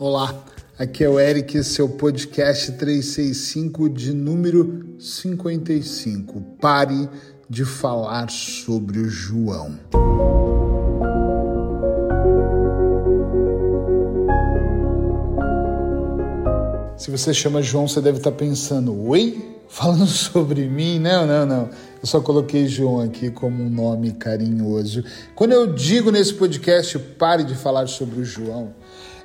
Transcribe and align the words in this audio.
Olá, 0.00 0.44
aqui 0.78 1.02
é 1.02 1.08
o 1.08 1.18
Eric, 1.18 1.60
seu 1.64 1.88
podcast 1.88 2.70
365 2.70 3.88
de 3.90 4.14
número 4.14 4.94
55. 4.96 6.40
Pare 6.60 7.08
de 7.50 7.64
falar 7.64 8.30
sobre 8.30 9.00
o 9.00 9.08
João. 9.08 9.76
Se 16.96 17.10
você 17.10 17.34
chama 17.34 17.60
João, 17.60 17.88
você 17.88 18.00
deve 18.00 18.18
estar 18.18 18.30
pensando, 18.30 18.96
oi? 19.08 19.56
Falando 19.68 20.06
sobre 20.06 20.68
mim? 20.68 21.00
Não, 21.00 21.26
não, 21.26 21.44
não. 21.44 21.70
Eu 22.00 22.06
só 22.06 22.20
coloquei 22.20 22.68
João 22.68 23.00
aqui 23.00 23.32
como 23.32 23.64
um 23.64 23.68
nome 23.68 24.12
carinhoso. 24.12 25.02
Quando 25.34 25.50
eu 25.50 25.74
digo 25.74 26.12
nesse 26.12 26.34
podcast, 26.34 26.96
pare 27.00 27.42
de 27.42 27.56
falar 27.56 27.88
sobre 27.88 28.20
o 28.20 28.24
João, 28.24 28.72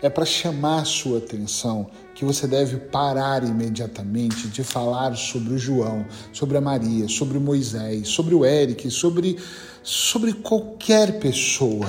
é 0.04 0.10
para 0.10 0.26
chamar 0.26 0.82
a 0.82 0.86
sua 0.86 1.20
atenção 1.20 1.88
que 2.14 2.26
você 2.26 2.46
deve 2.46 2.76
parar 2.76 3.42
imediatamente 3.42 4.50
de 4.50 4.62
falar 4.62 5.16
sobre 5.16 5.54
o 5.54 5.58
João, 5.58 6.06
sobre 6.34 6.58
a 6.58 6.62
Maria, 6.62 7.08
sobre 7.08 7.38
o 7.38 7.42
Moisés, 7.42 8.10
sobre 8.10 8.36
o 8.36 8.46
Eric, 8.46 8.92
sobre, 8.92 9.38
sobre 9.82 10.34
qualquer 10.34 11.20
pessoa 11.20 11.88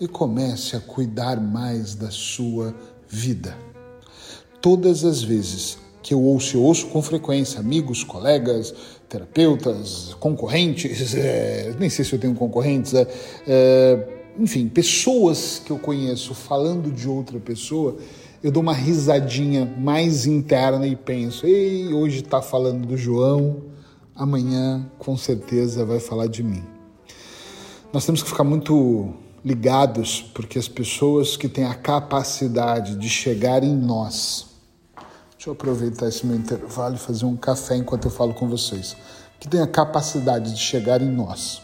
e 0.00 0.06
comece 0.06 0.76
a 0.76 0.80
cuidar 0.80 1.40
mais 1.40 1.96
da 1.96 2.10
sua 2.12 2.72
vida. 3.08 3.58
Todas 4.62 5.04
as 5.04 5.20
vezes 5.20 5.76
que 6.00 6.14
eu 6.14 6.22
ouço, 6.22 6.56
eu 6.56 6.62
ouço 6.62 6.86
com 6.86 7.02
frequência 7.02 7.58
amigos, 7.58 8.04
colegas, 8.04 8.72
terapeutas, 9.08 10.14
concorrentes, 10.20 11.14
é, 11.18 11.74
nem 11.80 11.90
sei 11.90 12.04
se 12.04 12.12
eu 12.12 12.18
tenho 12.18 12.34
concorrentes, 12.36 12.94
é, 12.94 13.08
é, 13.46 14.19
enfim, 14.38 14.68
pessoas 14.68 15.60
que 15.64 15.70
eu 15.70 15.78
conheço 15.78 16.34
falando 16.34 16.90
de 16.90 17.08
outra 17.08 17.38
pessoa, 17.38 17.96
eu 18.42 18.50
dou 18.50 18.62
uma 18.62 18.72
risadinha 18.72 19.64
mais 19.78 20.26
interna 20.26 20.86
e 20.86 20.96
penso: 20.96 21.46
ei, 21.46 21.92
hoje 21.92 22.20
está 22.20 22.40
falando 22.40 22.86
do 22.86 22.96
João, 22.96 23.62
amanhã 24.14 24.90
com 24.98 25.16
certeza 25.16 25.84
vai 25.84 26.00
falar 26.00 26.26
de 26.26 26.42
mim. 26.42 26.62
Nós 27.92 28.06
temos 28.06 28.22
que 28.22 28.28
ficar 28.28 28.44
muito 28.44 29.12
ligados, 29.44 30.22
porque 30.34 30.58
as 30.58 30.68
pessoas 30.68 31.36
que 31.36 31.48
têm 31.48 31.64
a 31.64 31.74
capacidade 31.74 32.96
de 32.96 33.08
chegar 33.08 33.64
em 33.64 33.74
nós, 33.74 34.46
deixa 35.32 35.48
eu 35.48 35.52
aproveitar 35.52 36.08
esse 36.08 36.24
meu 36.24 36.36
intervalo 36.36 36.94
e 36.94 36.98
fazer 36.98 37.24
um 37.24 37.36
café 37.36 37.76
enquanto 37.76 38.04
eu 38.04 38.10
falo 38.10 38.32
com 38.32 38.48
vocês, 38.48 38.96
que 39.40 39.48
têm 39.48 39.60
a 39.60 39.66
capacidade 39.66 40.54
de 40.54 40.60
chegar 40.60 41.02
em 41.02 41.10
nós 41.10 41.62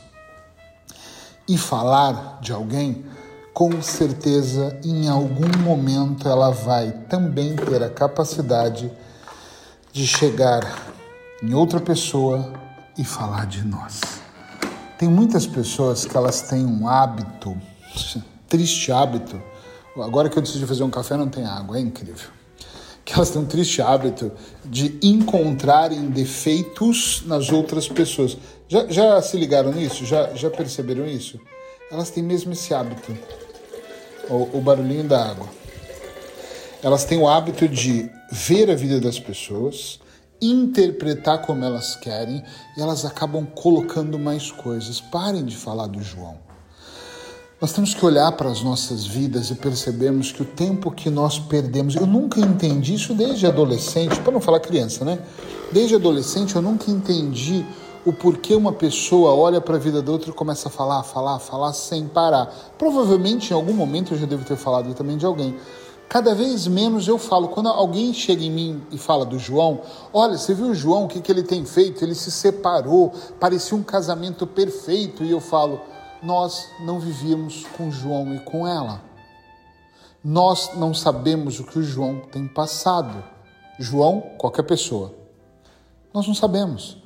e 1.48 1.56
falar 1.56 2.38
de 2.40 2.52
alguém, 2.52 3.04
com 3.52 3.80
certeza 3.80 4.78
em 4.84 5.08
algum 5.08 5.58
momento 5.62 6.28
ela 6.28 6.50
vai 6.50 6.90
também 7.08 7.56
ter 7.56 7.82
a 7.82 7.88
capacidade 7.88 8.90
de 9.92 10.06
chegar 10.06 10.92
em 11.42 11.54
outra 11.54 11.80
pessoa 11.80 12.52
e 12.98 13.04
falar 13.04 13.46
de 13.46 13.64
nós. 13.64 14.00
Tem 14.98 15.08
muitas 15.08 15.46
pessoas 15.46 16.04
que 16.04 16.16
elas 16.16 16.42
têm 16.42 16.64
um 16.64 16.88
hábito, 16.88 17.56
triste 18.48 18.90
hábito. 18.90 19.40
Agora 19.96 20.28
que 20.28 20.38
eu 20.38 20.42
decidi 20.42 20.66
fazer 20.66 20.82
um 20.82 20.90
café 20.90 21.16
não 21.16 21.28
tem 21.28 21.44
água, 21.44 21.78
é 21.78 21.80
incrível. 21.80 22.30
Que 23.06 23.14
elas 23.14 23.30
têm 23.30 23.40
um 23.40 23.46
triste 23.46 23.80
hábito 23.80 24.32
de 24.64 24.98
encontrarem 25.00 26.10
defeitos 26.10 27.22
nas 27.24 27.50
outras 27.50 27.88
pessoas. 27.88 28.36
Já, 28.68 28.84
já 28.88 29.22
se 29.22 29.36
ligaram 29.36 29.72
nisso? 29.72 30.04
Já, 30.04 30.34
já 30.34 30.50
perceberam 30.50 31.06
isso? 31.06 31.40
Elas 31.88 32.10
têm 32.10 32.20
mesmo 32.20 32.52
esse 32.52 32.74
hábito, 32.74 33.16
o, 34.28 34.58
o 34.58 34.60
barulhinho 34.60 35.04
da 35.04 35.24
água. 35.24 35.46
Elas 36.82 37.04
têm 37.04 37.16
o 37.16 37.28
hábito 37.28 37.68
de 37.68 38.10
ver 38.32 38.68
a 38.72 38.74
vida 38.74 39.00
das 39.00 39.20
pessoas, 39.20 40.00
interpretar 40.42 41.42
como 41.42 41.64
elas 41.64 41.94
querem 41.94 42.42
e 42.76 42.80
elas 42.80 43.04
acabam 43.04 43.46
colocando 43.46 44.18
mais 44.18 44.50
coisas. 44.50 45.00
Parem 45.00 45.44
de 45.44 45.56
falar 45.56 45.86
do 45.86 46.02
João. 46.02 46.38
Nós 47.58 47.72
temos 47.72 47.94
que 47.94 48.04
olhar 48.04 48.30
para 48.32 48.50
as 48.50 48.62
nossas 48.62 49.06
vidas 49.06 49.48
e 49.48 49.54
percebemos 49.54 50.30
que 50.30 50.42
o 50.42 50.44
tempo 50.44 50.90
que 50.90 51.08
nós 51.08 51.38
perdemos, 51.38 51.96
eu 51.96 52.06
nunca 52.06 52.38
entendi 52.38 52.92
isso 52.92 53.14
desde 53.14 53.46
adolescente, 53.46 54.20
para 54.20 54.30
não 54.30 54.42
falar 54.42 54.60
criança, 54.60 55.06
né? 55.06 55.18
Desde 55.72 55.94
adolescente 55.94 56.54
eu 56.54 56.60
nunca 56.60 56.90
entendi 56.90 57.64
o 58.04 58.12
porquê 58.12 58.54
uma 58.54 58.74
pessoa 58.74 59.32
olha 59.32 59.58
para 59.58 59.76
a 59.76 59.78
vida 59.78 60.02
da 60.02 60.12
outra 60.12 60.28
e 60.28 60.34
começa 60.34 60.68
a 60.68 60.70
falar, 60.70 61.02
falar, 61.02 61.38
falar 61.38 61.72
sem 61.72 62.06
parar. 62.06 62.52
Provavelmente 62.76 63.52
em 63.52 63.54
algum 63.54 63.72
momento 63.72 64.12
eu 64.12 64.18
já 64.18 64.26
devo 64.26 64.44
ter 64.44 64.56
falado 64.56 64.92
também 64.92 65.16
de 65.16 65.24
alguém. 65.24 65.56
Cada 66.10 66.34
vez 66.34 66.66
menos 66.66 67.08
eu 67.08 67.16
falo. 67.16 67.48
Quando 67.48 67.70
alguém 67.70 68.12
chega 68.12 68.44
em 68.44 68.50
mim 68.50 68.82
e 68.92 68.98
fala 68.98 69.24
do 69.24 69.38
João, 69.38 69.80
olha, 70.12 70.36
você 70.36 70.52
viu 70.52 70.66
o 70.66 70.74
João, 70.74 71.06
o 71.06 71.08
que, 71.08 71.22
que 71.22 71.32
ele 71.32 71.42
tem 71.42 71.64
feito? 71.64 72.04
Ele 72.04 72.14
se 72.14 72.30
separou, 72.30 73.14
parecia 73.40 73.76
um 73.76 73.82
casamento 73.82 74.46
perfeito. 74.46 75.24
E 75.24 75.30
eu 75.30 75.40
falo, 75.40 75.80
nós 76.22 76.68
não 76.80 76.98
vivíamos 76.98 77.64
com 77.76 77.90
João 77.90 78.34
e 78.34 78.40
com 78.40 78.66
ela. 78.66 79.02
Nós 80.24 80.70
não 80.74 80.92
sabemos 80.92 81.60
o 81.60 81.64
que 81.64 81.78
o 81.78 81.82
João 81.82 82.20
tem 82.32 82.48
passado. 82.48 83.22
João, 83.78 84.20
qualquer 84.38 84.64
pessoa. 84.64 85.14
Nós 86.12 86.26
não 86.26 86.34
sabemos. 86.34 86.96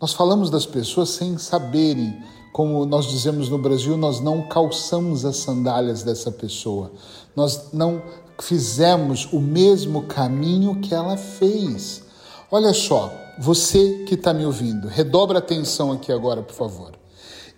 Nós 0.00 0.12
falamos 0.12 0.50
das 0.50 0.64
pessoas 0.64 1.08
sem 1.10 1.36
saberem, 1.38 2.22
como 2.52 2.86
nós 2.86 3.06
dizemos 3.06 3.48
no 3.48 3.58
Brasil, 3.58 3.96
nós 3.96 4.20
não 4.20 4.42
calçamos 4.46 5.24
as 5.24 5.36
sandálias 5.38 6.02
dessa 6.02 6.30
pessoa. 6.30 6.92
Nós 7.34 7.72
não 7.72 8.02
fizemos 8.40 9.28
o 9.32 9.40
mesmo 9.40 10.02
caminho 10.02 10.80
que 10.80 10.94
ela 10.94 11.16
fez. 11.16 12.02
Olha 12.50 12.72
só, 12.72 13.12
você 13.38 14.04
que 14.04 14.14
está 14.14 14.32
me 14.32 14.44
ouvindo, 14.44 14.88
redobra 14.88 15.38
atenção 15.38 15.92
aqui 15.92 16.12
agora, 16.12 16.42
por 16.42 16.54
favor. 16.54 16.97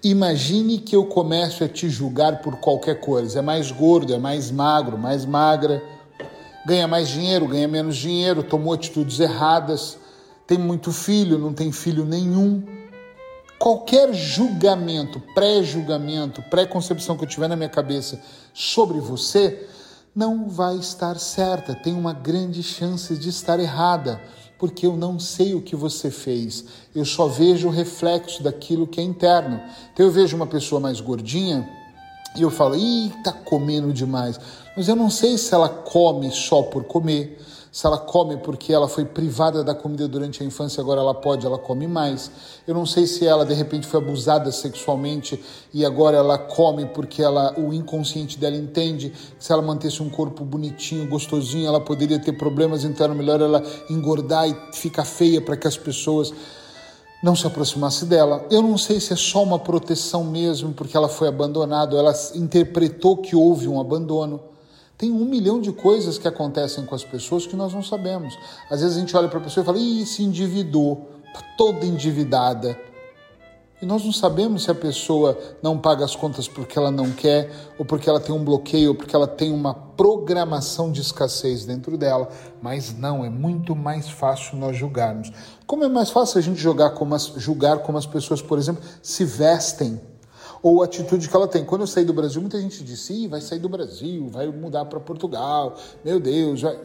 Imagine 0.03 0.79
que 0.79 0.97
eu 0.97 1.05
começo 1.05 1.63
a 1.63 1.69
te 1.69 1.89
julgar 1.89 2.41
por 2.41 2.57
qualquer 2.57 3.01
coisa. 3.01 3.41
É 3.41 3.43
mais 3.43 3.71
gordo, 3.71 4.15
é 4.15 4.19
mais 4.19 4.51
magro, 4.51 4.97
mais 4.97 5.25
magra, 5.25 5.83
ganha 6.67 6.89
mais 6.89 7.09
dinheiro, 7.09 7.47
ganha 7.47 7.69
menos 7.69 7.97
dinheiro, 7.97 8.43
tomou 8.43 8.73
atitudes 8.73 9.21
erradas 9.21 9.99
tem 10.51 10.59
muito 10.59 10.91
filho, 10.91 11.39
não 11.39 11.55
tem 11.55 11.71
filho 11.71 12.05
nenhum. 12.05 12.65
Qualquer 13.57 14.13
julgamento, 14.13 15.21
pré-julgamento, 15.33 16.43
pré-concepção 16.51 17.17
que 17.17 17.23
eu 17.23 17.29
tiver 17.29 17.47
na 17.47 17.55
minha 17.55 17.69
cabeça 17.69 18.21
sobre 18.53 18.99
você, 18.99 19.69
não 20.13 20.49
vai 20.49 20.75
estar 20.75 21.21
certa, 21.21 21.73
tem 21.73 21.95
uma 21.95 22.13
grande 22.13 22.65
chance 22.65 23.17
de 23.17 23.29
estar 23.29 23.61
errada, 23.61 24.21
porque 24.61 24.87
eu 24.87 24.95
não 24.95 25.19
sei 25.19 25.55
o 25.55 25.63
que 25.63 25.75
você 25.75 26.11
fez, 26.11 26.67
eu 26.95 27.07
só 27.07 27.27
vejo 27.27 27.69
o 27.69 27.71
reflexo 27.71 28.43
daquilo 28.43 28.87
que 28.87 29.01
é 29.01 29.03
interno. 29.03 29.59
Então 29.93 30.05
eu 30.05 30.13
vejo 30.13 30.37
uma 30.37 30.47
pessoa 30.47 30.79
mais 30.79 31.01
gordinha 31.01 31.67
e 32.37 32.43
eu 32.43 32.51
falo, 32.51 32.77
ih, 32.77 33.11
tá 33.25 33.33
comendo 33.33 33.91
demais, 33.91 34.39
mas 34.77 34.87
eu 34.87 34.95
não 34.95 35.09
sei 35.09 35.39
se 35.39 35.55
ela 35.55 35.69
come 35.69 36.31
só 36.31 36.61
por 36.61 36.85
comer 36.85 37.41
se 37.73 37.87
ela 37.87 37.99
come 37.99 38.37
porque 38.37 38.73
ela 38.73 38.89
foi 38.89 39.05
privada 39.05 39.63
da 39.63 39.75
comida 39.75 40.09
durante 40.09 40.43
a 40.43 40.47
infância, 40.47 40.81
agora 40.81 41.01
ela 41.01 41.15
pode, 41.15 41.47
ela 41.47 41.59
come 41.59 41.87
mais. 41.87 42.31
Eu 42.67 42.75
não 42.75 42.85
sei 42.85 43.07
se 43.07 43.25
ela 43.25 43.47
de 43.47 43.55
repente 43.55 43.87
foi 43.87 44.01
abusada 44.01 44.51
sexualmente 44.51 45.41
e 45.73 45.85
agora 45.85 46.17
ela 46.17 46.37
come 46.37 46.87
porque 46.87 47.23
ela, 47.23 47.55
o 47.57 47.73
inconsciente 47.73 48.37
dela 48.39 48.57
entende 48.57 49.11
que 49.11 49.45
se 49.45 49.53
ela 49.53 49.63
mantesse 49.63 50.03
um 50.03 50.11
corpo 50.11 50.45
bonitinho, 50.45 51.09
gostosinho, 51.09 51.69
ela 51.69 51.81
poderia 51.81 52.19
ter 52.19 52.33
problemas, 52.33 52.85
então 52.85 53.05
era 53.05 53.15
melhor 53.15 53.41
ela 53.41 53.63
engordar 53.89 54.49
e 54.49 54.57
ficar 54.73 55.05
feia 55.05 55.41
para 55.41 55.57
que 55.57 55.69
as 55.69 55.77
pessoas 55.77 56.33
não 57.23 57.37
se 57.37 57.47
aproximasse 57.47 58.05
dela. 58.05 58.47
Eu 58.51 58.63
não 58.63 58.77
sei 58.79 58.99
se 58.99 59.13
é 59.13 59.17
só 59.17 59.43
uma 59.43 59.59
proteção 59.59 60.25
mesmo, 60.25 60.73
porque 60.73 60.97
ela 60.97 61.09
foi 61.09 61.29
abandonada, 61.29 61.97
ela 61.97 62.15
interpretou 62.35 63.19
que 63.19 63.37
houve 63.37 63.69
um 63.69 63.81
abandono. 63.81 64.50
Tem 65.01 65.11
um 65.11 65.25
milhão 65.25 65.63
de 65.63 65.73
coisas 65.73 66.19
que 66.19 66.29
acontecem 66.29 66.85
com 66.85 66.95
as 66.95 67.03
pessoas 67.03 67.47
que 67.47 67.57
nós 67.57 67.73
não 67.73 67.83
sabemos. 67.83 68.39
Às 68.69 68.83
vezes 68.83 68.99
a 68.99 69.01
gente 69.01 69.17
olha 69.17 69.29
para 69.31 69.39
a 69.39 69.43
pessoa 69.43 69.63
e 69.63 69.65
fala, 69.65 69.79
ih, 69.79 70.05
se 70.05 70.23
endividou, 70.23 71.09
está 71.27 71.41
toda 71.57 71.87
endividada. 71.87 72.79
E 73.81 73.87
nós 73.87 74.05
não 74.05 74.13
sabemos 74.13 74.65
se 74.65 74.71
a 74.71 74.75
pessoa 74.75 75.39
não 75.63 75.79
paga 75.79 76.05
as 76.05 76.15
contas 76.15 76.47
porque 76.47 76.79
ela 76.79 76.91
não 76.91 77.13
quer, 77.13 77.51
ou 77.79 77.85
porque 77.87 78.11
ela 78.11 78.21
tem 78.21 78.35
um 78.35 78.45
bloqueio, 78.45 78.91
ou 78.91 78.95
porque 78.95 79.17
ela 79.17 79.27
tem 79.27 79.51
uma 79.55 79.73
programação 79.73 80.93
de 80.93 81.01
escassez 81.01 81.65
dentro 81.65 81.97
dela. 81.97 82.29
Mas 82.61 82.95
não, 82.95 83.25
é 83.25 83.31
muito 83.31 83.75
mais 83.75 84.07
fácil 84.11 84.59
nós 84.59 84.77
julgarmos. 84.77 85.33
Como 85.67 85.83
é 85.83 85.89
mais 85.89 86.11
fácil 86.11 86.39
a 86.39 86.43
gente 86.43 86.61
julgar 86.61 86.91
como 86.91 87.15
as, 87.15 87.25
julgar 87.39 87.79
como 87.79 87.97
as 87.97 88.05
pessoas, 88.05 88.43
por 88.43 88.59
exemplo, 88.59 88.83
se 89.01 89.25
vestem 89.25 89.99
ou 90.63 90.83
a 90.83 90.85
atitude 90.85 91.29
que 91.29 91.35
ela 91.35 91.49
tem. 91.49 91.65
Quando 91.65 91.83
eu 91.83 91.87
saí 91.87 92.05
do 92.05 92.13
Brasil, 92.13 92.41
muita 92.41 92.61
gente 92.61 92.83
disse: 92.85 93.27
vai 93.27 93.41
sair 93.41 93.59
do 93.59 93.69
Brasil, 93.69 94.29
vai 94.31 94.47
mudar 94.49 94.85
para 94.85 95.01
Portugal, 95.01 95.77
meu 96.05 96.21
Deus. 96.21 96.63
Vai... 96.63 96.79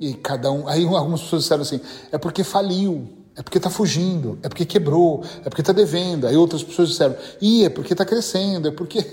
E 0.00 0.14
cada 0.14 0.50
um. 0.52 0.68
Aí 0.68 0.84
algumas 0.84 1.22
pessoas 1.22 1.42
disseram 1.42 1.62
assim: 1.62 1.80
é 2.12 2.18
porque 2.18 2.44
faliu, 2.44 3.08
é 3.36 3.42
porque 3.42 3.58
está 3.58 3.70
fugindo, 3.70 4.38
é 4.42 4.48
porque 4.48 4.64
quebrou, 4.64 5.24
é 5.44 5.48
porque 5.48 5.62
está 5.62 5.72
devendo. 5.72 6.26
Aí 6.26 6.36
outras 6.36 6.62
pessoas 6.62 6.90
disseram: 6.90 7.16
Ih, 7.40 7.64
é 7.64 7.68
porque 7.68 7.94
está 7.94 8.04
crescendo, 8.04 8.68
é 8.68 8.70
porque. 8.70 9.04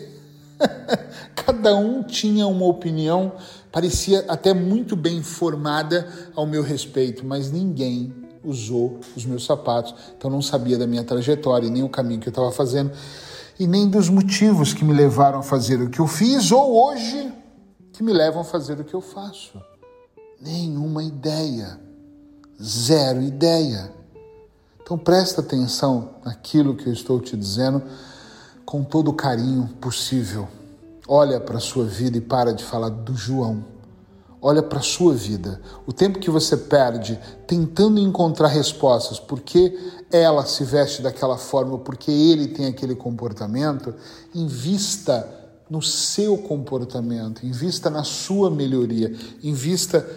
Cada 1.35 1.75
um 1.75 2.01
tinha 2.01 2.47
uma 2.47 2.65
opinião, 2.65 3.33
parecia 3.71 4.25
até 4.27 4.53
muito 4.53 4.95
bem 4.95 5.21
formada 5.21 6.07
ao 6.33 6.47
meu 6.47 6.63
respeito, 6.63 7.25
mas 7.25 7.51
ninguém 7.51 8.11
usou 8.43 8.99
os 9.15 9.25
meus 9.25 9.43
sapatos, 9.45 9.93
então 10.17 10.29
não 10.29 10.41
sabia 10.41 10.77
da 10.77 10.87
minha 10.87 11.03
trajetória, 11.03 11.69
nem 11.69 11.83
o 11.83 11.89
caminho 11.89 12.19
que 12.19 12.27
eu 12.27 12.31
estava 12.31 12.51
fazendo, 12.51 12.91
e 13.59 13.65
nem 13.65 13.87
dos 13.87 14.09
motivos 14.09 14.73
que 14.73 14.83
me 14.83 14.93
levaram 14.93 15.39
a 15.39 15.43
fazer 15.43 15.81
o 15.81 15.89
que 15.89 15.99
eu 15.99 16.07
fiz 16.07 16.51
ou 16.51 16.85
hoje 16.85 17.33
que 17.93 18.03
me 18.03 18.11
levam 18.11 18.41
a 18.41 18.45
fazer 18.45 18.79
o 18.79 18.83
que 18.83 18.93
eu 18.93 19.01
faço. 19.01 19.61
Nenhuma 20.41 21.03
ideia, 21.03 21.79
zero 22.61 23.21
ideia. 23.21 23.93
Então 24.81 24.97
presta 24.97 25.41
atenção 25.41 26.15
naquilo 26.23 26.75
que 26.75 26.87
eu 26.87 26.93
estou 26.93 27.19
te 27.19 27.37
dizendo 27.37 27.81
com 28.65 28.83
todo 28.83 29.09
o 29.09 29.13
carinho 29.13 29.69
possível. 29.79 30.47
Olha 31.07 31.39
para 31.39 31.57
a 31.57 31.61
sua 31.61 31.85
vida 31.85 32.17
e 32.17 32.21
para 32.21 32.53
de 32.53 32.63
falar 32.63 32.89
do 32.89 33.15
João. 33.15 33.63
Olha 34.47 34.61
para 34.61 34.77
a 34.77 34.83
sua 34.83 35.15
vida. 35.15 35.59
O 35.87 35.91
tempo 35.91 36.19
que 36.19 36.29
você 36.29 36.55
perde 36.55 37.19
tentando 37.47 37.99
encontrar 37.99 38.47
respostas, 38.47 39.19
porque 39.19 39.75
ela 40.11 40.45
se 40.45 40.63
veste 40.63 41.01
daquela 41.01 41.35
forma, 41.35 41.79
porque 41.79 42.11
ele 42.11 42.49
tem 42.49 42.67
aquele 42.67 42.93
comportamento, 42.93 43.95
invista 44.35 45.27
no 45.67 45.81
seu 45.81 46.37
comportamento, 46.37 47.43
invista 47.43 47.89
na 47.89 48.03
sua 48.03 48.51
melhoria, 48.51 49.15
invista 49.41 50.07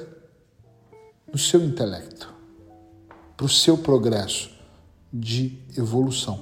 no 1.32 1.38
seu 1.38 1.64
intelecto, 1.64 2.28
para 3.34 3.46
o 3.46 3.48
seu 3.48 3.78
progresso 3.78 4.50
de 5.10 5.58
evolução. 5.74 6.38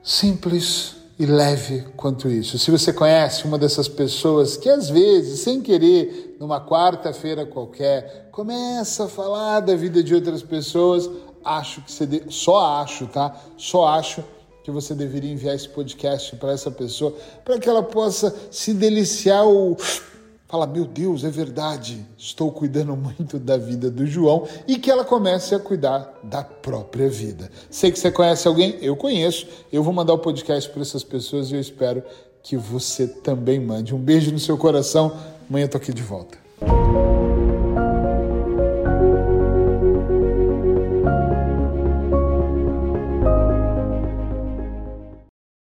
Simples 0.00 0.94
e 1.18 1.26
leve 1.26 1.84
quanto 1.96 2.28
isso. 2.28 2.58
Se 2.58 2.70
você 2.70 2.92
conhece 2.92 3.44
uma 3.44 3.58
dessas 3.58 3.88
pessoas 3.88 4.56
que 4.56 4.68
às 4.68 4.88
vezes, 4.88 5.40
sem 5.40 5.60
querer, 5.60 6.36
numa 6.38 6.64
quarta-feira 6.64 7.44
qualquer, 7.44 8.28
começa 8.30 9.04
a 9.04 9.08
falar 9.08 9.60
da 9.60 9.74
vida 9.74 10.02
de 10.02 10.14
outras 10.14 10.42
pessoas, 10.42 11.10
acho 11.44 11.82
que 11.82 11.90
você 11.90 12.06
de... 12.06 12.22
só 12.28 12.80
acho, 12.82 13.06
tá? 13.08 13.34
Só 13.56 13.88
acho 13.88 14.22
que 14.62 14.70
você 14.70 14.94
deveria 14.94 15.32
enviar 15.32 15.56
esse 15.56 15.68
podcast 15.68 16.36
para 16.36 16.52
essa 16.52 16.70
pessoa, 16.70 17.12
para 17.44 17.58
que 17.58 17.68
ela 17.68 17.82
possa 17.82 18.34
se 18.50 18.72
deliciar 18.72 19.42
ou 19.42 19.76
Fala, 20.48 20.66
meu 20.66 20.86
Deus, 20.86 21.24
é 21.24 21.30
verdade, 21.30 22.06
estou 22.16 22.50
cuidando 22.50 22.96
muito 22.96 23.38
da 23.38 23.58
vida 23.58 23.90
do 23.90 24.06
João 24.06 24.48
e 24.66 24.78
que 24.78 24.90
ela 24.90 25.04
comece 25.04 25.54
a 25.54 25.58
cuidar 25.58 26.18
da 26.22 26.42
própria 26.42 27.06
vida. 27.06 27.50
Sei 27.70 27.92
que 27.92 27.98
você 27.98 28.10
conhece 28.10 28.48
alguém, 28.48 28.78
eu 28.80 28.96
conheço, 28.96 29.46
eu 29.70 29.82
vou 29.82 29.92
mandar 29.92 30.14
o 30.14 30.18
podcast 30.18 30.70
para 30.70 30.80
essas 30.80 31.04
pessoas 31.04 31.50
e 31.50 31.54
eu 31.54 31.60
espero 31.60 32.02
que 32.42 32.56
você 32.56 33.06
também 33.06 33.60
mande. 33.60 33.94
Um 33.94 33.98
beijo 33.98 34.32
no 34.32 34.38
seu 34.38 34.56
coração, 34.56 35.14
amanhã 35.50 35.66
eu 35.66 35.68
tô 35.68 35.76
aqui 35.76 35.92
de 35.92 36.02
volta. 36.02 36.47